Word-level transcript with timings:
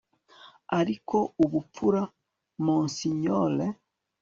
ariko, 0.79 1.17
ubupfura, 1.43 2.01
monsignore 2.63 3.65